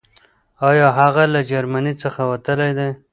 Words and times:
آيا 0.69 0.87
هغه 0.99 1.23
له 1.33 1.41
جرمني 1.49 1.93
څخه 2.03 2.21
وتلی 2.31 2.71
دی؟ 2.77 2.89